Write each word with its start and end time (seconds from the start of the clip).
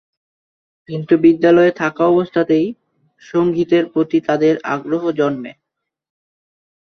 কিন্তু 0.89 1.13
বিদ্যালয়ে 1.17 1.71
থাকা 1.73 2.03
অবস্থাতেই 2.05 2.67
সঙ্গীতের 3.23 3.83
প্রতি 3.93 4.17
তাদের 4.27 4.53
আগ্রহ 4.73 5.03
জন্মে। 5.19 5.51